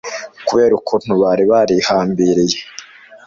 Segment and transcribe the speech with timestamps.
[0.47, 2.57] kubera ukuntu bari barihambiriye